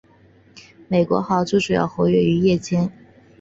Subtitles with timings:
[0.89, 2.91] 北美豪猪主要活跃于夜间。